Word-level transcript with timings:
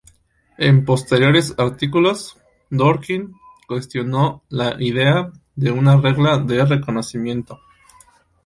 En 0.57 0.83
posteriores 0.83 1.53
artículos 1.59 2.35
Dworkin 2.71 3.35
cuestionó 3.67 4.41
la 4.49 4.75
idea 4.81 5.31
de 5.55 5.69
una 5.69 5.95
regla 5.97 6.39
de 6.39 6.65
reconocimiento. 6.65 7.59